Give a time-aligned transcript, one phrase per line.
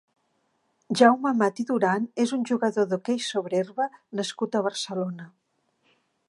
[1.01, 3.87] Jaume Amat i Duran és un jugador d'hoquei sobre herba
[4.21, 5.29] nascut a Barcelona.